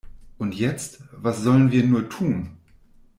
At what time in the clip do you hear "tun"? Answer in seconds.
2.09-2.57